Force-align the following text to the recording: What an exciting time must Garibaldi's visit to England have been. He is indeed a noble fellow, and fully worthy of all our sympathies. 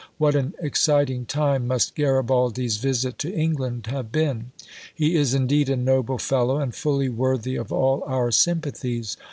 What 0.17 0.33
an 0.33 0.55
exciting 0.59 1.27
time 1.27 1.67
must 1.67 1.93
Garibaldi's 1.93 2.77
visit 2.77 3.19
to 3.19 3.31
England 3.31 3.85
have 3.91 4.11
been. 4.11 4.49
He 4.95 5.15
is 5.15 5.35
indeed 5.35 5.69
a 5.69 5.75
noble 5.75 6.17
fellow, 6.17 6.57
and 6.59 6.73
fully 6.73 7.07
worthy 7.07 7.55
of 7.55 7.71
all 7.71 8.03
our 8.07 8.31
sympathies. 8.31 9.15